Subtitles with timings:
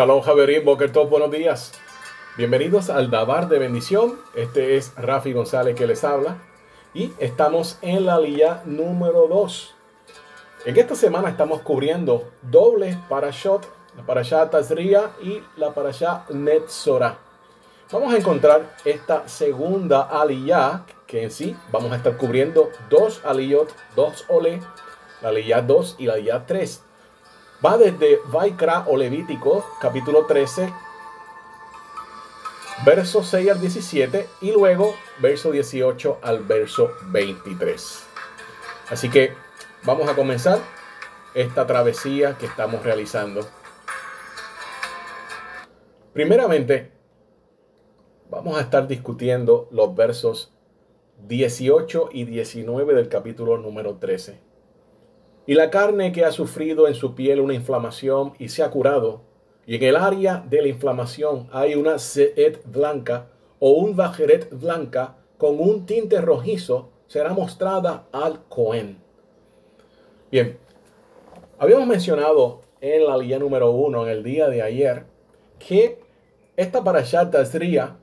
[0.00, 1.72] Shalom Javerín, Boker Top, buenos días.
[2.38, 4.18] Bienvenidos al Dabar de Bendición.
[4.34, 6.38] Este es Rafi González que les habla.
[6.94, 9.74] Y estamos en la línea número 2.
[10.64, 17.18] En esta semana estamos cubriendo doble parashot, la parashá Tazria y la parashá Netzora.
[17.92, 23.70] Vamos a encontrar esta segunda aliyah, que en sí vamos a estar cubriendo dos aliyot,
[23.94, 24.62] dos ole,
[25.20, 26.84] la aliyah 2 y la aliyah 3.
[27.64, 30.72] Va desde Vaikra o Levítico, capítulo 13,
[32.86, 38.06] verso 6 al 17 y luego verso 18 al verso 23.
[38.88, 39.34] Así que
[39.84, 40.58] vamos a comenzar
[41.34, 43.46] esta travesía que estamos realizando.
[46.14, 46.92] Primeramente,
[48.30, 50.54] vamos a estar discutiendo los versos
[51.26, 54.49] 18 y 19 del capítulo número 13.
[55.46, 59.22] Y la carne que ha sufrido en su piel una inflamación y se ha curado,
[59.66, 65.16] y en el área de la inflamación hay una seet blanca o un bajeret blanca
[65.38, 68.98] con un tinte rojizo, será mostrada al Cohen.
[70.30, 70.58] Bien,
[71.58, 75.04] habíamos mencionado en la línea número uno, en el día de ayer,
[75.58, 76.00] que
[76.56, 77.96] esta parashat Tazria,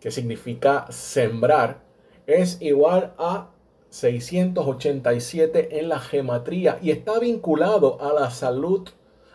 [0.00, 1.82] que significa sembrar,
[2.26, 3.50] es igual a
[3.94, 8.88] 687 en la gematría y está vinculado a la salud,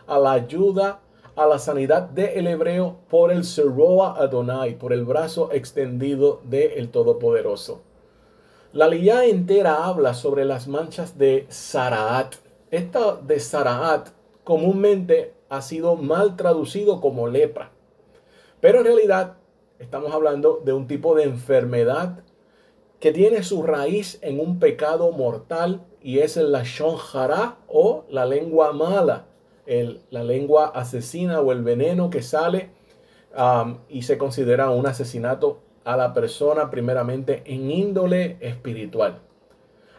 [0.06, 1.00] a la ayuda,
[1.34, 7.80] a la sanidad del hebreo por el Seroa Adonai, por el brazo extendido del Todopoderoso.
[8.74, 12.34] La lía entera habla sobre las manchas de Saraat.
[12.70, 14.10] Esta de Saraat
[14.44, 17.70] comúnmente ha sido mal traducido como lepra.
[18.60, 19.38] Pero en realidad
[19.78, 22.22] estamos hablando de un tipo de enfermedad
[23.00, 28.26] que tiene su raíz en un pecado mortal y es el Lashon Hara o la
[28.26, 29.26] lengua mala,
[30.10, 32.70] la lengua asesina o el veneno que sale
[33.36, 39.20] um, y se considera un asesinato a la persona primeramente en índole espiritual.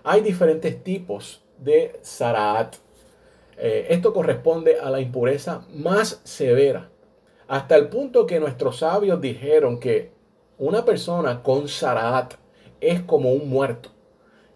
[0.04, 2.75] Hay diferentes tipos de Saraat.
[3.58, 6.90] Eh, esto corresponde a la impureza más severa,
[7.48, 10.12] hasta el punto que nuestros sabios dijeron que
[10.58, 12.41] una persona con Saraat
[12.81, 13.90] es como un muerto.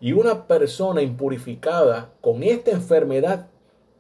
[0.02, 3.48] Y una persona impurificada con esta enfermedad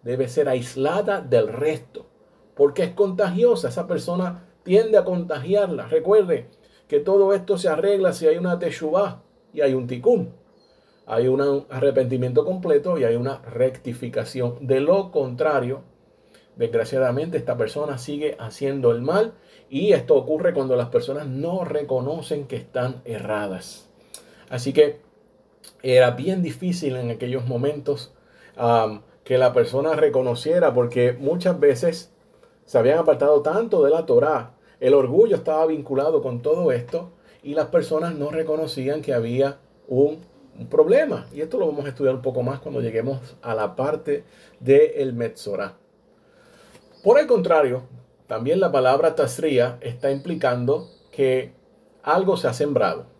[0.03, 2.05] debe ser aislada del resto,
[2.55, 3.69] porque es contagiosa.
[3.69, 5.87] Esa persona tiende a contagiarla.
[5.87, 6.47] Recuerde
[6.87, 10.33] que todo esto se arregla si hay una teshuvah y hay un tikkun.
[11.07, 14.67] Hay un arrepentimiento completo y hay una rectificación.
[14.67, 15.83] De lo contrario,
[16.55, 19.33] desgraciadamente esta persona sigue haciendo el mal
[19.69, 23.89] y esto ocurre cuando las personas no reconocen que están erradas.
[24.49, 24.99] Así que
[25.83, 28.13] era bien difícil en aquellos momentos
[29.23, 32.11] que la persona reconociera porque muchas veces
[32.65, 37.11] se habían apartado tanto de la Torá, el orgullo estaba vinculado con todo esto
[37.43, 40.19] y las personas no reconocían que había un,
[40.69, 41.27] problema.
[41.33, 44.23] Y esto lo vamos a estudiar un poco más cuando lleguemos a la parte
[44.61, 45.73] del Metzorah.
[47.03, 47.83] Por el contrario,
[48.25, 51.51] también la palabra tasría está implicando que
[52.03, 53.14] algo se ha sembrado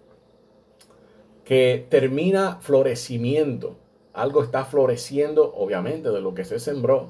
[1.45, 3.75] que termina florecimiento.
[4.13, 7.09] Algo está floreciendo, obviamente, de lo que se sembró.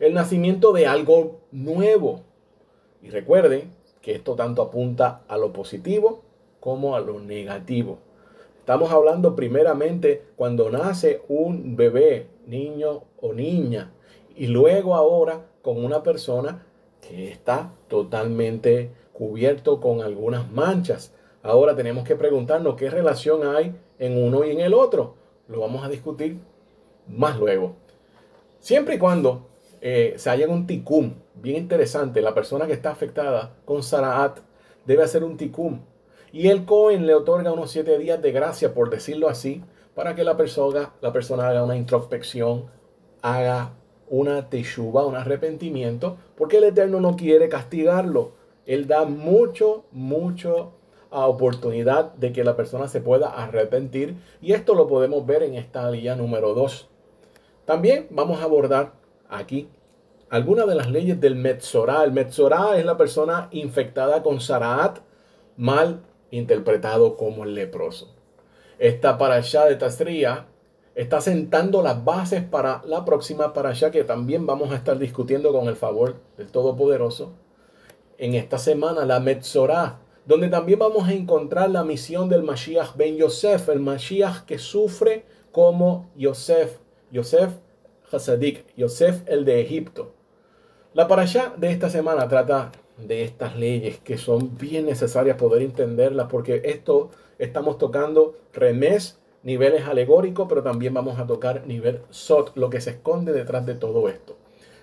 [0.00, 2.22] El nacimiento de algo nuevo.
[3.02, 3.70] Y recuerden
[4.00, 6.22] que esto tanto apunta a lo positivo
[6.58, 7.98] como a lo negativo.
[8.58, 13.92] Estamos hablando primeramente cuando nace un bebé, niño o niña,
[14.34, 16.66] y luego ahora con una persona
[17.00, 21.12] que está totalmente cubierto con algunas manchas.
[21.46, 25.14] Ahora tenemos que preguntarnos qué relación hay en uno y en el otro.
[25.46, 26.38] Lo vamos a discutir
[27.06, 27.76] más luego.
[28.58, 29.46] Siempre y cuando
[29.80, 34.40] eh, se haya un ticum, bien interesante, la persona que está afectada con Saraat
[34.86, 35.82] debe hacer un ticum.
[36.32, 39.62] Y el Cohen le otorga unos siete días de gracia, por decirlo así,
[39.94, 42.66] para que la persona, haga una introspección,
[43.22, 43.74] haga
[44.08, 48.32] una teshuva, un arrepentimiento, porque el Eterno no quiere castigarlo.
[48.66, 50.72] Él da mucho, mucho
[51.10, 55.90] oportunidad de que la persona se pueda arrepentir y esto lo podemos ver en esta
[55.90, 56.88] línea número 2.
[57.64, 58.92] También vamos a abordar
[59.28, 59.68] aquí
[60.28, 62.04] algunas de las leyes del Metzorah.
[62.04, 64.98] El Metzorah es la persona infectada con Saraat,
[65.56, 68.14] mal interpretado como leproso.
[68.78, 70.46] Esta parasha de Tazria
[70.94, 75.68] está sentando las bases para la próxima parasha que también vamos a estar discutiendo con
[75.68, 77.32] el favor del Todopoderoso.
[78.18, 83.16] En esta semana, la Metzorah donde también vamos a encontrar la misión del Mashiach Ben
[83.16, 86.78] Yosef, el Mashiach que sufre como Yosef,
[87.12, 87.52] Yosef
[88.10, 90.12] Hasadik, Yosef el de Egipto.
[90.94, 96.28] La parasha de esta semana trata de estas leyes que son bien necesarias poder entenderlas
[96.28, 102.70] porque esto estamos tocando remés, niveles alegóricos, pero también vamos a tocar nivel sot, lo
[102.70, 104.36] que se esconde detrás de todo esto.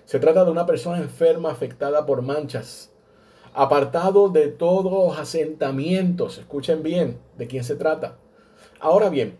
[0.06, 2.93] Se trata de una persona enferma afectada por manchas,
[3.54, 6.38] apartado de todos los asentamientos.
[6.38, 8.18] Escuchen bien de quién se trata.
[8.80, 9.38] Ahora bien,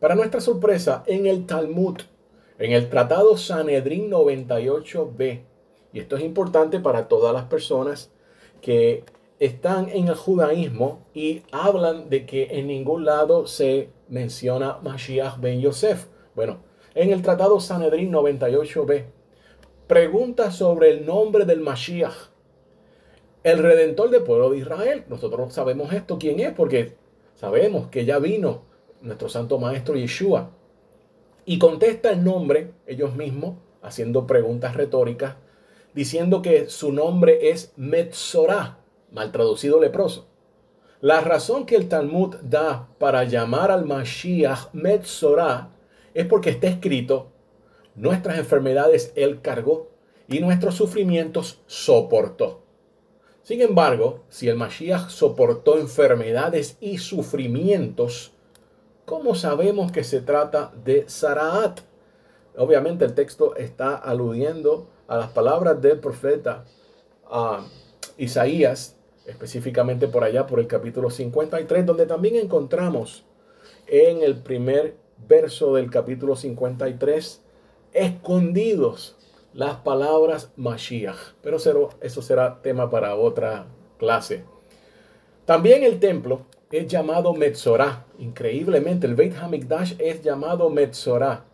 [0.00, 1.98] para nuestra sorpresa, en el Talmud,
[2.58, 5.42] en el Tratado Sanedrín 98b,
[5.92, 8.10] y esto es importante para todas las personas
[8.60, 9.04] que
[9.38, 15.60] están en el judaísmo y hablan de que en ningún lado se menciona Mashiach ben
[15.60, 16.06] Yosef.
[16.34, 16.58] Bueno,
[16.94, 19.04] en el Tratado Sanedrín 98b,
[19.86, 22.30] pregunta sobre el nombre del Mashiach
[23.46, 25.04] el redentor del pueblo de Israel.
[25.08, 26.96] Nosotros sabemos esto, quién es, porque
[27.36, 28.62] sabemos que ya vino
[29.02, 30.50] nuestro santo maestro Yeshua.
[31.44, 35.36] Y contesta el nombre ellos mismos, haciendo preguntas retóricas,
[35.94, 38.78] diciendo que su nombre es Metzorah,
[39.12, 40.26] mal traducido leproso.
[41.00, 45.70] La razón que el Talmud da para llamar al Mashiach Metzorah
[46.14, 47.28] es porque está escrito,
[47.94, 49.88] nuestras enfermedades él cargó
[50.26, 52.65] y nuestros sufrimientos soportó.
[53.46, 58.32] Sin embargo, si el Mashiach soportó enfermedades y sufrimientos,
[59.04, 61.78] ¿cómo sabemos que se trata de Saraat?
[62.56, 66.64] Obviamente el texto está aludiendo a las palabras del profeta
[68.18, 68.96] Isaías,
[69.26, 73.26] específicamente por allá, por el capítulo 53, donde también encontramos
[73.86, 74.96] en el primer
[75.28, 77.42] verso del capítulo 53,
[77.92, 79.16] escondidos
[79.56, 81.34] las palabras Mashiach.
[81.42, 81.56] Pero
[82.00, 83.66] eso será tema para otra
[83.98, 84.44] clase.
[85.46, 88.04] También el templo es llamado Metzorah.
[88.18, 91.46] Increíblemente, el Beit Hamikdash es llamado Metzorah.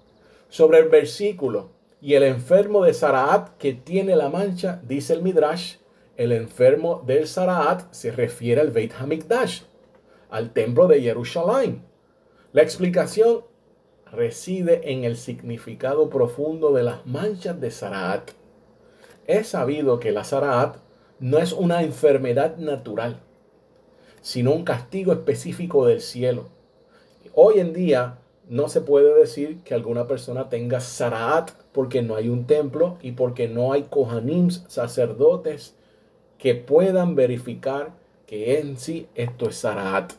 [0.49, 1.71] Sobre el versículo,
[2.01, 5.77] y el enfermo de Saraat que tiene la mancha, dice el Midrash,
[6.17, 9.63] el enfermo del Saraat se refiere al Beit Hamikdash,
[10.29, 11.85] al templo de Jerusalén.
[12.51, 13.45] La explicación
[14.13, 18.31] reside en el significado profundo de las manchas de Saraat.
[19.27, 20.77] Es sabido que la Saraat
[21.19, 23.21] no es una enfermedad natural,
[24.21, 26.49] sino un castigo específico del cielo.
[27.35, 28.19] Hoy en día
[28.49, 33.13] no se puede decir que alguna persona tenga Saraat porque no hay un templo y
[33.13, 35.75] porque no hay Kohanims, sacerdotes,
[36.37, 37.95] que puedan verificar
[38.27, 40.13] que en sí esto es Saraat.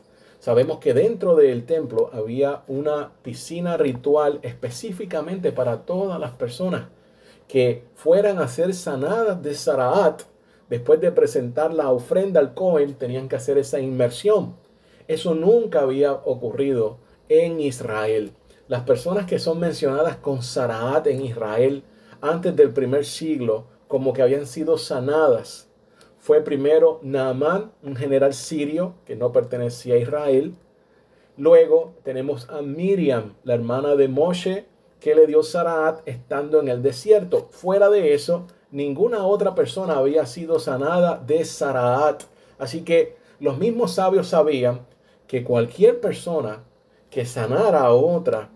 [0.44, 6.90] Sabemos que dentro del templo había una piscina ritual específicamente para todas las personas
[7.48, 10.24] que fueran a ser sanadas de Saraat.
[10.70, 14.58] Después de presentar la ofrenda al Cohen, tenían que hacer esa inmersión.
[15.08, 16.98] Eso nunca había ocurrido
[17.30, 18.34] en Israel.
[18.68, 21.86] Las personas que son mencionadas con Saraat en Israel
[22.20, 25.70] antes del primer siglo, como que habían sido sanadas
[26.24, 30.56] fue primero Naamán, un general sirio que no pertenecía a Israel.
[31.36, 34.66] Luego tenemos a Miriam, la hermana de Moshe,
[35.02, 37.50] que le dio Saraat estando en el desierto.
[37.52, 42.24] Fuera de eso, ninguna otra persona había sido sanada de Saraat.
[42.58, 44.88] Así que los mismos sabios sabían
[45.28, 46.64] que cualquier persona
[47.10, 48.50] que sanara a otra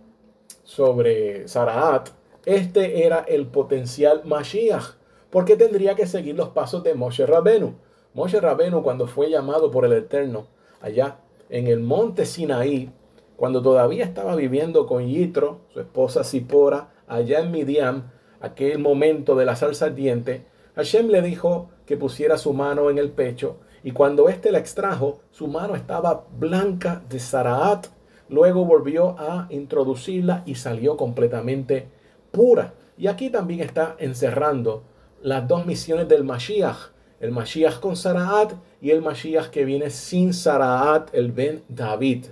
[0.63, 2.11] sobre Saraat,
[2.45, 4.96] este era el potencial Mashiach
[5.37, 7.75] porque tendría que seguir los pasos de Moshe Rabenu.
[8.15, 10.47] Moshe Rabenu cuando fue llamado por el Eterno
[10.81, 11.19] allá
[11.51, 12.89] en el monte Sinaí,
[13.35, 19.45] cuando todavía estaba viviendo con Yitro, su esposa Zipora, allá en Midian, aquel momento de
[19.45, 24.29] la salsa ardiente, Hashem le dijo que pusiera su mano en el pecho y cuando
[24.29, 27.85] éste la extrajo, su mano estaba blanca de Saraat.
[28.27, 31.89] Luego volvió a introducirla y salió completamente
[32.31, 32.73] pura.
[32.97, 36.91] Y aquí también está encerrando las dos misiones del Mashiach.
[37.19, 42.25] El Mashiach con Saraat y el Mashiach que viene sin Saraat, el Ben David.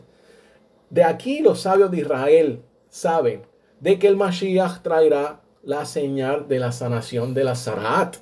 [0.89, 3.41] De aquí los sabios de Israel saben
[3.79, 8.17] de que el Mashiach traerá la señal de la sanación de la Saraat.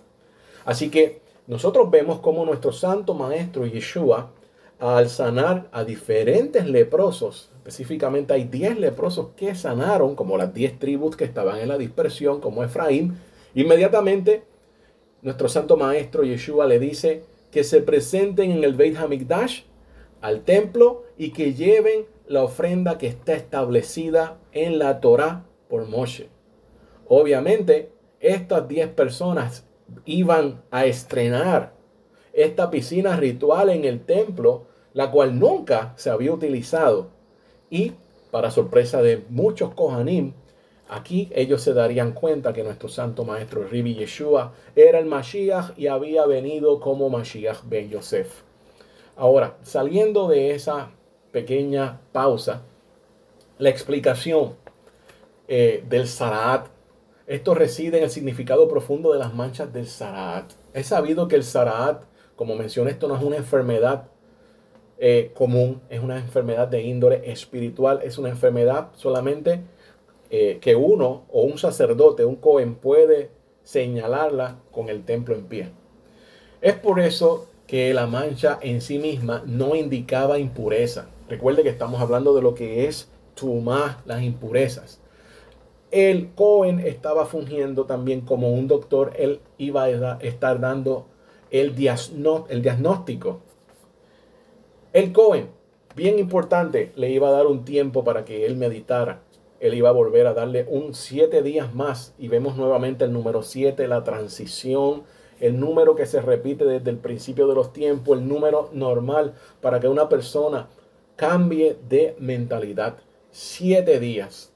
[0.65, 4.32] Así que nosotros vemos como nuestro santo maestro Yeshua,
[4.79, 11.15] al sanar a diferentes leprosos, específicamente hay 10 leprosos que sanaron, como las 10 tribus
[11.15, 13.17] que estaban en la dispersión, como Efraín,
[13.55, 14.43] inmediatamente
[15.24, 19.63] nuestro santo maestro Yeshua le dice que se presenten en el Beit Hamikdash,
[20.22, 26.30] al templo, y que lleven la ofrenda que está establecida en la Torah por Moshe.
[27.08, 29.65] Obviamente, estas 10 personas
[30.06, 31.74] iban a estrenar
[32.34, 37.10] esta piscina ritual en el templo, la cual nunca se había utilizado.
[37.70, 37.94] Y,
[38.32, 40.34] para sorpresa de muchos Kohanim,
[40.93, 45.88] Aquí ellos se darían cuenta que nuestro santo maestro Ribi Yeshua era el Mashiach y
[45.88, 48.43] había venido como Mashiach ben Yosef.
[49.15, 50.91] Ahora, saliendo de esa
[51.31, 52.62] pequeña pausa,
[53.57, 54.53] la explicación
[55.47, 56.67] eh, del Saraat.
[57.25, 60.51] Esto reside en el significado profundo de las manchas del Saraat.
[60.73, 62.03] Es sabido que el Saraat,
[62.35, 64.09] como mencioné, esto no es una enfermedad
[65.00, 69.62] eh, común, es una enfermedad de índole espiritual, es una enfermedad solamente
[70.35, 73.29] eh, que uno o un sacerdote, un Cohen, puede
[73.61, 75.69] señalarla con el templo en pie.
[76.59, 81.07] Es por eso que la mancha en sí misma no indicaba impureza.
[81.29, 84.99] Recuerde que estamos hablando de lo que es tumá, las impurezas.
[85.91, 91.05] El Cohen estaba fungiendo también como un doctor, él iba a estar dando
[91.51, 91.75] el,
[92.49, 93.41] el diagnóstico.
[94.93, 95.49] El Cohen,
[95.95, 99.21] bien importante, le iba a dar un tiempo para que él meditara
[99.63, 103.43] él iba a volver a darle un siete días más y vemos nuevamente el número
[103.43, 105.03] siete, la transición,
[105.39, 109.79] el número que se repite desde el principio de los tiempos, el número normal para
[109.79, 110.67] que una persona
[111.15, 112.98] cambie de mentalidad.
[113.32, 114.51] Siete días.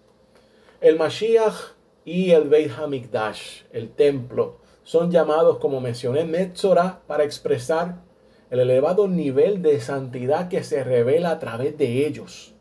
[0.82, 1.56] El Mashiach
[2.04, 8.02] y el Beit Hamikdash, el templo, son llamados, como mencioné, Metzorah, para expresar
[8.50, 12.56] el elevado nivel de santidad que se revela a través de ellos.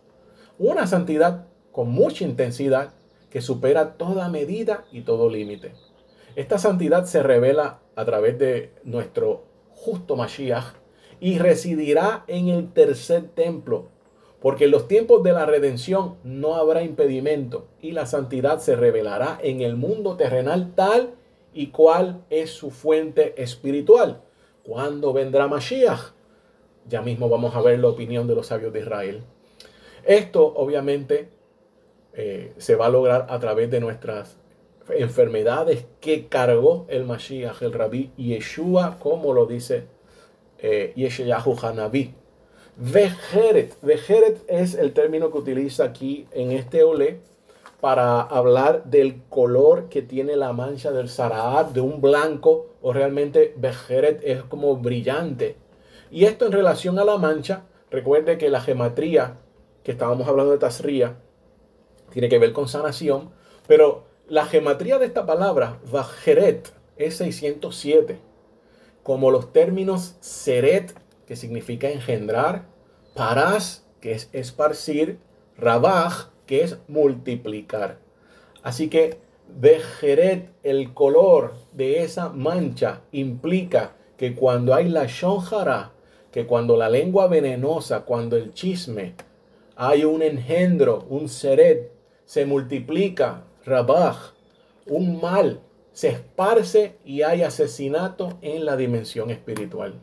[0.61, 2.95] Una santidad con mucha intensidad
[3.29, 5.75] que supera toda medida y todo límite.
[6.35, 10.73] Esta santidad se revela a través de nuestro justo Mashiach
[11.21, 13.89] y residirá en el tercer templo,
[14.41, 19.39] porque en los tiempos de la redención no habrá impedimento y la santidad se revelará
[19.43, 21.11] en el mundo terrenal tal
[21.53, 24.23] y cual es su fuente espiritual.
[24.65, 26.15] ¿Cuándo vendrá Mashiach?
[26.89, 29.25] Ya mismo vamos a ver la opinión de los sabios de Israel.
[30.07, 31.36] Esto obviamente
[32.17, 34.39] eh, se va a lograr a través de nuestras
[34.89, 39.85] enfermedades que cargó el Mashiach, el Rabí Yeshua, como lo dice
[40.59, 42.15] eh, Yeshayahu Hanabi.
[42.77, 43.79] Vejeret.
[43.83, 47.21] Vejeret es el término que utiliza aquí en este olé
[47.81, 53.55] para hablar del color que tiene la mancha del Saraat, de un blanco, o realmente
[53.57, 55.57] Vejeret es como brillante.
[56.11, 59.39] Y esto en relación a la mancha, recuerde que la gematría,
[59.83, 61.17] que estábamos hablando de Tasría,
[62.11, 63.31] tiene que ver con sanación,
[63.67, 68.19] pero la gematría de esta palabra, Vajeret, es 607,
[69.03, 70.95] como los términos Seret,
[71.27, 72.67] que significa engendrar,
[73.15, 75.19] Paras, que es esparcir,
[75.57, 77.99] Rabaj, que es multiplicar.
[78.63, 85.93] Así que Vejeret, el color de esa mancha, implica que cuando hay la shonjara,
[86.33, 89.15] que cuando la lengua venenosa, cuando el chisme,
[89.77, 91.93] hay un engendro, un seret,
[92.27, 94.35] se multiplica, Rabaj,
[94.87, 95.61] un mal,
[95.93, 99.95] se esparce y hay asesinato en la dimensión espiritual.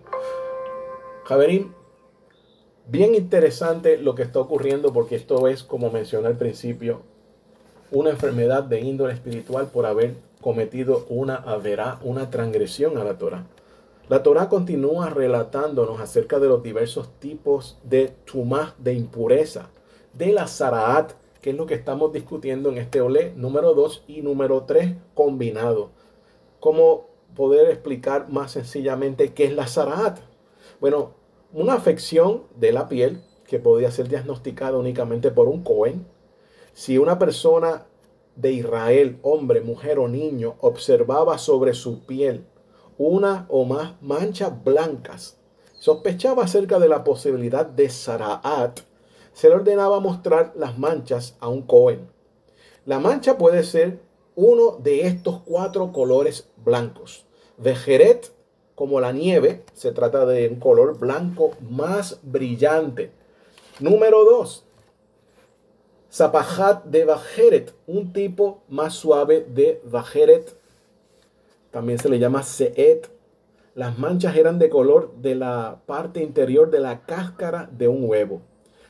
[1.25, 1.73] Javerín,
[2.87, 7.01] bien interesante lo que está ocurriendo porque esto es, como mencioné al principio,
[7.91, 13.45] una enfermedad de índole espiritual por haber cometido una averá, una transgresión a la Torah.
[14.09, 19.69] La Torah continúa relatándonos acerca de los diversos tipos de tumá, de impureza,
[20.13, 21.13] de la zaraat,
[21.43, 25.89] que es lo que estamos discutiendo en este olé número 2 y número 3 combinado.
[26.61, 30.19] ¿Cómo poder explicar más sencillamente qué es la Saraat?
[30.79, 31.11] Bueno,
[31.51, 36.07] una afección de la piel que podía ser diagnosticada únicamente por un Cohen.
[36.71, 37.87] Si una persona
[38.37, 42.45] de Israel, hombre, mujer o niño, observaba sobre su piel
[42.97, 45.37] una o más manchas blancas,
[45.73, 48.79] sospechaba acerca de la posibilidad de Saraat,
[49.33, 52.07] se le ordenaba mostrar las manchas a un Cohen.
[52.85, 53.99] La mancha puede ser
[54.35, 57.25] uno de estos cuatro colores blancos.
[57.57, 58.31] De Jeret,
[58.75, 63.11] como la nieve, se trata de un color blanco más brillante.
[63.79, 64.65] Número dos,
[66.13, 70.55] Zapajat de Bajeret, un tipo más suave de Bajeret.
[71.71, 73.09] También se le llama Seet.
[73.73, 78.41] Las manchas eran de color de la parte interior de la cáscara de un huevo.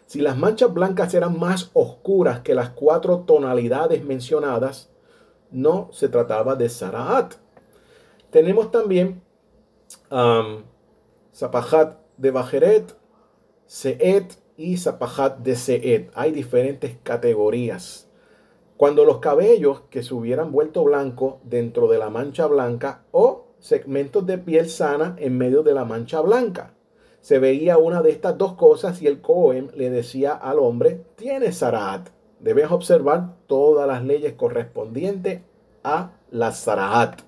[0.05, 4.89] Si las manchas blancas eran más oscuras que las cuatro tonalidades mencionadas,
[5.51, 7.35] no se trataba de Saraat.
[8.29, 9.21] Tenemos también
[10.11, 10.63] um,
[11.33, 12.95] Zapajat de Bajeret,
[13.65, 16.11] Seet y Zapajat de Seet.
[16.15, 18.09] Hay diferentes categorías.
[18.77, 24.25] Cuando los cabellos que se hubieran vuelto blanco dentro de la mancha blanca o segmentos
[24.25, 26.73] de piel sana en medio de la mancha blanca
[27.23, 31.53] se veía una de estas dos cosas y el Cohen le decía al hombre, tiene
[31.53, 32.09] Sarat,
[32.41, 35.39] debes observar todas las leyes correspondientes
[35.85, 37.21] a la Zarahat.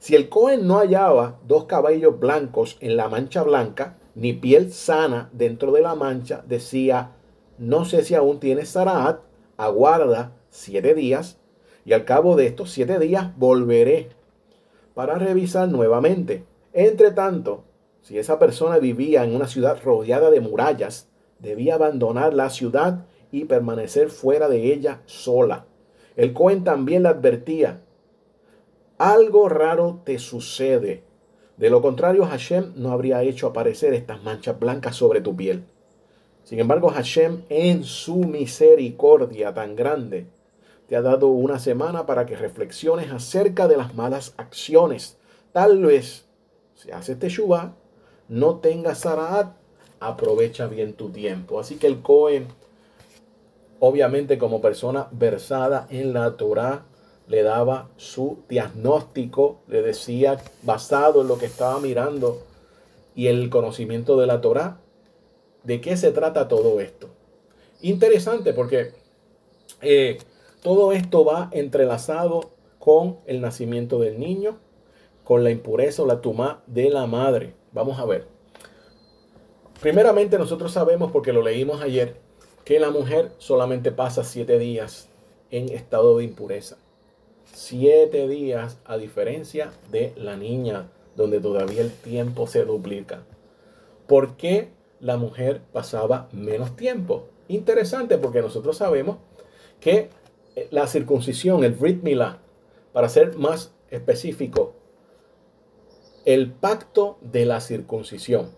[0.00, 5.30] Si el Cohen no hallaba dos cabellos blancos en la mancha blanca, ni piel sana
[5.32, 7.12] dentro de la mancha, decía,
[7.58, 9.20] no sé si aún tienes Zarahat,
[9.56, 11.38] aguarda siete días,
[11.84, 14.08] y al cabo de estos siete días volveré
[14.94, 16.44] para revisar nuevamente.
[16.72, 17.62] Entre tanto,
[18.08, 21.10] si esa persona vivía en una ciudad rodeada de murallas,
[21.40, 25.66] debía abandonar la ciudad y permanecer fuera de ella sola.
[26.16, 27.82] El Cohen también le advertía,
[28.96, 31.02] algo raro te sucede.
[31.58, 35.64] De lo contrario, Hashem no habría hecho aparecer estas manchas blancas sobre tu piel.
[36.44, 40.28] Sin embargo, Hashem, en su misericordia tan grande,
[40.88, 45.18] te ha dado una semana para que reflexiones acerca de las malas acciones.
[45.52, 46.24] Tal vez,
[46.74, 47.74] si haces teshuva,
[48.28, 49.56] no tengas Saraat,
[50.00, 51.60] aprovecha bien tu tiempo.
[51.60, 52.46] Así que el Cohen,
[53.80, 56.84] obviamente como persona versada en la Torah,
[57.26, 62.42] le daba su diagnóstico, le decía, basado en lo que estaba mirando
[63.14, 64.80] y el conocimiento de la Torah,
[65.64, 67.08] de qué se trata todo esto.
[67.82, 68.92] Interesante porque
[69.82, 70.18] eh,
[70.62, 74.58] todo esto va entrelazado con el nacimiento del niño,
[75.24, 77.57] con la impureza o la tumá de la madre.
[77.72, 78.26] Vamos a ver.
[79.80, 82.16] Primeramente nosotros sabemos, porque lo leímos ayer,
[82.64, 85.08] que la mujer solamente pasa siete días
[85.50, 86.78] en estado de impureza
[87.52, 93.22] siete días a diferencia de la niña, donde todavía el tiempo se duplica.
[94.06, 94.68] ¿Por qué
[95.00, 97.28] la mujer pasaba menos tiempo?
[97.48, 99.16] Interesante porque nosotros sabemos
[99.80, 100.10] que
[100.54, 102.38] eh, la circuncisión, el Brit Milá,
[102.92, 104.74] para ser más específico,
[106.24, 108.50] el pacto de la circuncisión.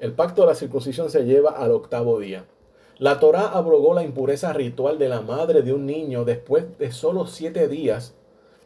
[0.00, 2.44] El pacto de la circuncisión se lleva al octavo día.
[2.98, 7.26] La Torá abrogó la impureza ritual de la madre de un niño después de solo
[7.26, 8.14] siete días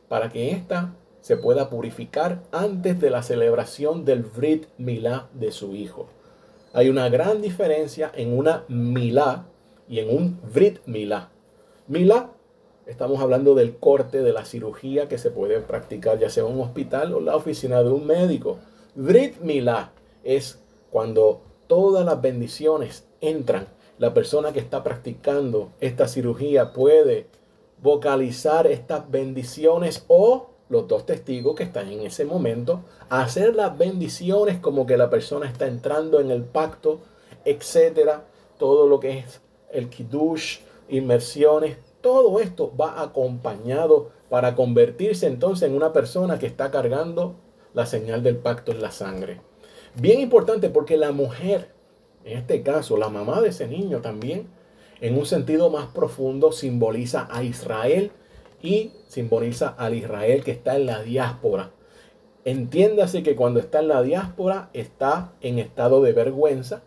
[0.09, 5.75] para que ésta se pueda purificar antes de la celebración del Brit Milá de su
[5.75, 6.09] hijo.
[6.73, 9.47] Hay una gran diferencia en una Milá
[9.89, 11.31] y en un Brit Milá.
[11.87, 12.31] Milá,
[12.87, 16.61] estamos hablando del corte de la cirugía que se puede practicar ya sea en un
[16.61, 18.59] hospital o la oficina de un médico.
[18.95, 19.93] Brit Milá
[20.25, 23.67] es cuando todas las bendiciones entran.
[23.99, 27.27] La persona que está practicando esta cirugía puede
[27.83, 34.59] vocalizar estas bendiciones o los dos testigos que están en ese momento, hacer las bendiciones
[34.59, 37.01] como que la persona está entrando en el pacto,
[37.45, 38.25] etcétera,
[38.59, 45.75] todo lo que es el kiddush, inmersiones, todo esto va acompañado para convertirse entonces en
[45.75, 47.37] una persona que está cargando
[47.75, 49.41] la señal del pacto en la sangre.
[49.95, 51.71] Bien importante porque la mujer,
[52.25, 54.49] en este caso la mamá de ese niño también,
[55.01, 58.13] en un sentido más profundo simboliza a Israel
[58.63, 61.71] y simboliza al Israel que está en la diáspora.
[62.45, 66.83] Entiéndase que cuando está en la diáspora está en estado de vergüenza,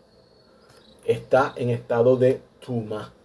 [1.04, 3.15] está en estado de tuma.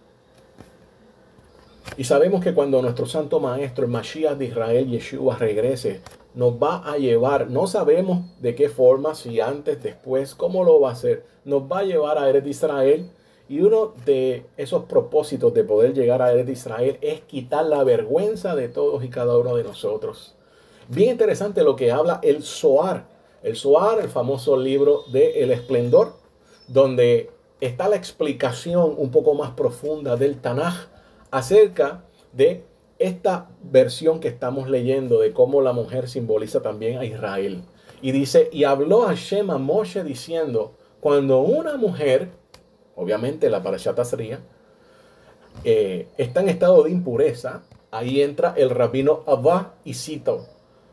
[1.96, 6.00] Y sabemos que cuando nuestro santo maestro, el Mashiach de Israel, Yeshua, regrese,
[6.34, 10.90] nos va a llevar, no sabemos de qué forma, si antes, después, cómo lo va
[10.90, 13.10] a hacer, nos va a llevar a Eres de Israel
[13.48, 18.54] y uno de esos propósitos de poder llegar a de Israel es quitar la vergüenza
[18.54, 20.34] de todos y cada uno de nosotros.
[20.88, 23.04] Bien interesante lo que habla el Zohar.
[23.42, 26.14] El Zohar, el famoso libro de El Esplendor,
[26.68, 30.91] donde está la explicación un poco más profunda del Tanaj
[31.32, 32.64] acerca de
[33.00, 37.64] esta versión que estamos leyendo de cómo la mujer simboliza también a Israel.
[38.00, 42.30] Y dice, y habló a Shema Moshe diciendo, cuando una mujer
[42.94, 44.40] obviamente la parashata sería,
[45.64, 50.46] eh, está en estado de impureza, ahí entra el rabino Abba y cito.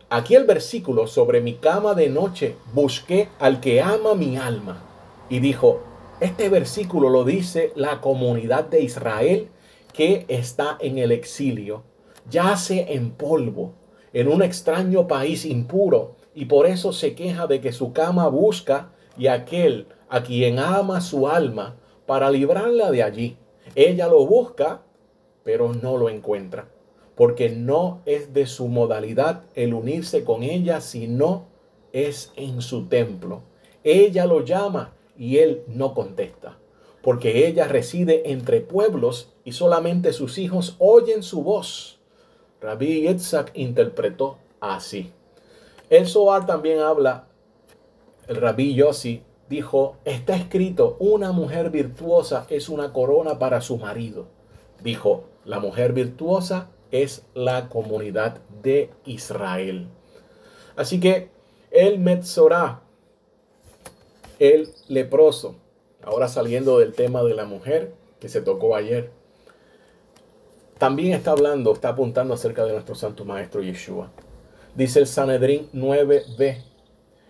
[0.10, 4.84] Aquí el versículo, sobre mi cama de noche busqué al que ama mi alma.
[5.30, 5.82] Y dijo,
[6.20, 9.50] este versículo lo dice la comunidad de Israel
[9.94, 11.84] que está en el exilio,
[12.30, 13.74] yace en polvo,
[14.14, 18.92] en un extraño país impuro, y por eso se queja de que su cama busca
[19.18, 21.76] y aquel a quien ama su alma
[22.06, 23.38] para librarla de allí.
[23.76, 24.82] Ella lo busca,
[25.44, 26.70] pero no lo encuentra,
[27.16, 31.48] porque no es de su modalidad el unirse con ella, sino
[31.92, 33.42] es en su templo.
[33.84, 36.58] Ella lo llama y él no contesta,
[37.02, 42.00] porque ella reside entre pueblos y solamente sus hijos oyen su voz.
[42.62, 45.12] Rabbi Yitzhak interpretó así.
[45.90, 47.28] El Zohar también habla,
[48.28, 54.28] el Rabbi Yossi dijo, está escrito, una mujer virtuosa es una corona para su marido.
[54.84, 59.88] dijo, la mujer virtuosa es la comunidad de Israel.
[60.76, 61.30] Así que
[61.72, 62.82] el Metzorah,
[64.38, 65.56] el leproso,
[66.04, 69.12] ahora saliendo del tema de la mujer que se tocó ayer,
[70.78, 74.12] también está hablando, está apuntando acerca de nuestro Santo Maestro Yeshua.
[74.76, 76.64] Dice el Sanedrín 9b,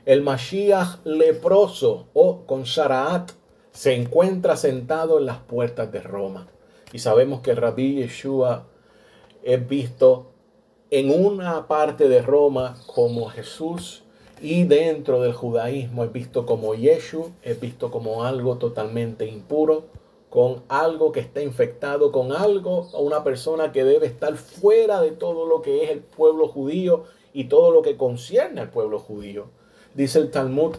[0.06, 3.32] el Mashiach leproso o con Sharaat
[3.72, 6.48] se encuentra sentado en las puertas de Roma.
[6.94, 8.68] Y sabemos que el Rabí Yeshua
[9.44, 10.32] es visto
[10.92, 14.04] en una parte de Roma como Jesús
[14.42, 19.86] y dentro del judaísmo es visto como Yeshua, es visto como algo totalmente impuro,
[20.30, 25.46] con algo que está infectado, con algo una persona que debe estar fuera de todo
[25.46, 29.48] lo que es el pueblo judío y todo lo que concierne al pueblo judío.
[29.96, 30.76] Dice el Talmud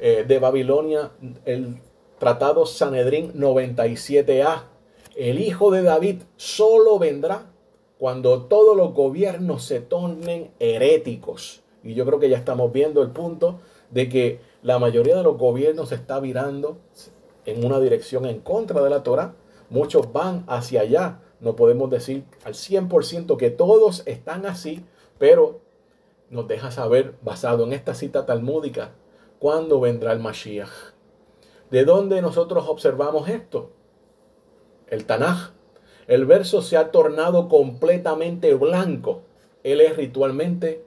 [0.00, 1.10] eh, de Babilonia,
[1.44, 1.76] el
[2.18, 4.62] Tratado Sanedrín 97a,
[5.16, 7.46] el hijo de David solo vendrá
[7.98, 11.62] cuando todos los gobiernos se tornen heréticos.
[11.82, 13.60] Y yo creo que ya estamos viendo el punto
[13.90, 16.78] de que la mayoría de los gobiernos se está virando
[17.46, 19.34] en una dirección en contra de la Torah.
[19.70, 21.20] Muchos van hacia allá.
[21.40, 24.84] No podemos decir al 100% que todos están así,
[25.18, 25.60] pero
[26.30, 28.92] nos deja saber, basado en esta cita talmúdica,
[29.38, 30.68] cuándo vendrá el Mashiach.
[31.70, 33.70] ¿De dónde nosotros observamos esto?
[34.88, 35.52] El Tanaj.
[36.06, 39.22] El verso se ha tornado completamente blanco.
[39.62, 40.84] Él es ritualmente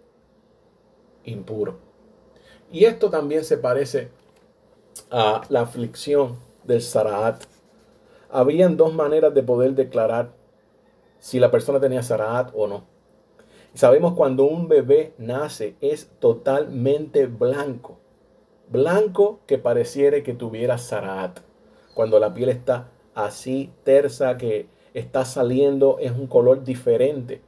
[1.25, 1.77] impuro.
[2.71, 4.09] Y esto también se parece
[5.09, 7.43] a la aflicción del Saraat.
[8.29, 10.31] Habían dos maneras de poder declarar
[11.19, 12.85] si la persona tenía Saraat o no.
[13.73, 17.97] Sabemos cuando un bebé nace es totalmente blanco.
[18.69, 21.39] Blanco que pareciera que tuviera Saraat.
[21.93, 27.41] Cuando la piel está así tersa que está saliendo es un color diferente.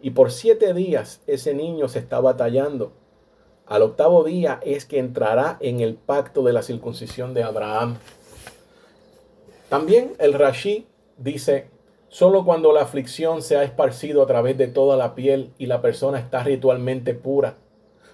[0.00, 2.92] Y por siete días ese niño se está batallando.
[3.72, 7.96] Al octavo día es que entrará en el pacto de la circuncisión de Abraham.
[9.70, 11.70] También el Rashi dice,
[12.08, 15.80] solo cuando la aflicción se ha esparcido a través de toda la piel y la
[15.80, 17.56] persona está ritualmente pura,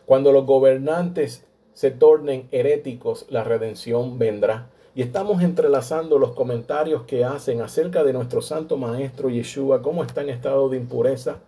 [0.07, 4.71] cuando los gobernantes se tornen heréticos, la redención vendrá.
[4.95, 10.21] Y estamos entrelazando los comentarios que hacen acerca de nuestro santo maestro Yeshua, cómo está
[10.21, 11.41] en estado de impureza,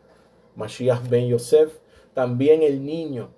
[0.57, 1.79] Mashiach ben Yosef,
[2.13, 3.29] también el niño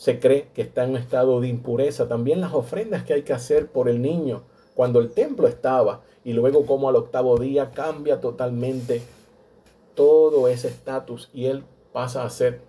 [0.00, 3.34] se cree que está en un estado de impureza, también las ofrendas que hay que
[3.34, 4.40] hacer por el niño,
[4.74, 9.02] cuando el templo estaba y luego como al octavo día cambia totalmente
[9.94, 12.62] todo ese estatus y él pasa a ser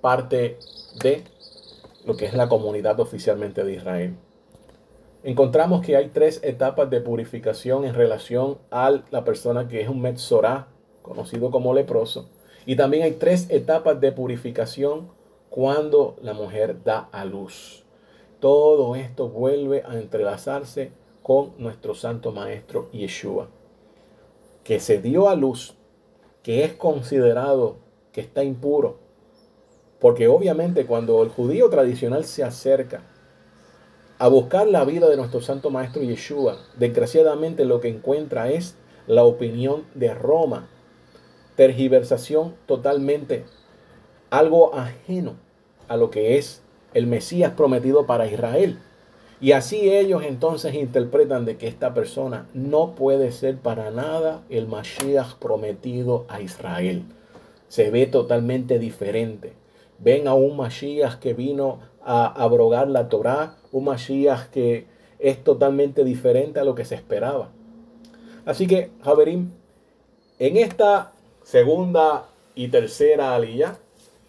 [0.00, 0.56] parte
[1.02, 1.24] de
[2.06, 4.16] lo que es la comunidad oficialmente de Israel.
[5.24, 10.00] Encontramos que hay tres etapas de purificación en relación a la persona que es un
[10.00, 10.68] Metzorah,
[11.02, 12.30] conocido como leproso.
[12.64, 15.10] Y también hay tres etapas de purificación
[15.52, 17.84] cuando la mujer da a luz.
[18.40, 23.48] Todo esto vuelve a entrelazarse con nuestro Santo Maestro Yeshua,
[24.64, 25.74] que se dio a luz,
[26.42, 27.76] que es considerado
[28.12, 28.96] que está impuro,
[30.00, 33.02] porque obviamente cuando el judío tradicional se acerca
[34.18, 38.74] a buscar la vida de nuestro Santo Maestro Yeshua, desgraciadamente lo que encuentra es
[39.06, 40.70] la opinión de Roma,
[41.56, 43.44] tergiversación totalmente,
[44.32, 45.34] algo ajeno
[45.88, 46.62] a lo que es
[46.94, 48.78] el Mesías prometido para Israel.
[49.42, 54.66] Y así ellos entonces interpretan de que esta persona no puede ser para nada el
[54.68, 57.02] Mashiach prometido a Israel.
[57.68, 59.52] Se ve totalmente diferente.
[59.98, 64.86] Ven a un Mashiach que vino a abrogar la Torá, un Mashiach que
[65.18, 67.50] es totalmente diferente a lo que se esperaba.
[68.46, 69.50] Así que, Javerim,
[70.38, 73.76] en esta segunda y tercera aliyah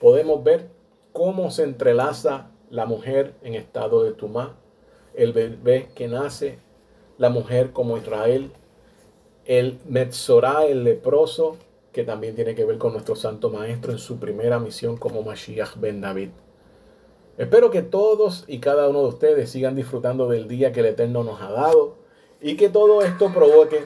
[0.03, 0.67] podemos ver
[1.13, 4.57] cómo se entrelaza la mujer en estado de tumá
[5.13, 6.59] el bebé que nace,
[7.17, 8.51] la mujer como Israel,
[9.45, 11.55] el Metzorah, el leproso,
[11.93, 15.77] que también tiene que ver con nuestro Santo Maestro en su primera misión como Mashiach
[15.77, 16.31] ben David.
[17.37, 21.23] Espero que todos y cada uno de ustedes sigan disfrutando del día que el Eterno
[21.23, 21.95] nos ha dado
[22.41, 23.85] y que todo esto provoque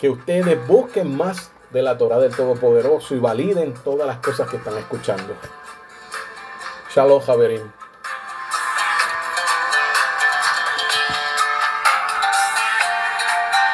[0.00, 4.58] que ustedes busquen más de la Torah del Todopoderoso y validen todas las cosas que
[4.58, 5.34] están escuchando.
[6.94, 7.83] Shalom, Javerín.